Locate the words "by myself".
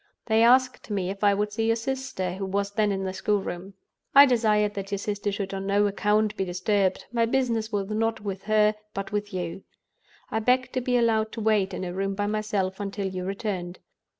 12.15-12.79